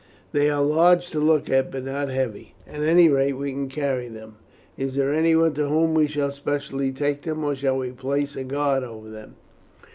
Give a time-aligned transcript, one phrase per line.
[0.31, 2.55] "They are large to look at, but not heavy.
[2.65, 4.37] At any rate we can carry them.
[4.75, 8.43] Is there anyone to whom we shall specially take them, or shall we place a
[8.43, 9.35] guard over them?"